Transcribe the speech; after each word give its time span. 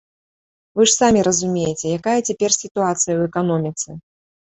Вы 0.77 0.85
ж 0.85 0.93
самі 0.99 1.19
разумееце, 1.27 1.85
якая 1.99 2.15
цяпер 2.27 2.51
сітуацыя 2.61 3.13
ў 3.17 3.21
эканоміцы. 3.31 3.89